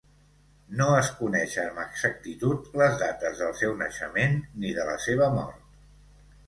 [0.79, 5.83] No es coneixen amb exactitud les dates del seu naixement ni de la seva mort.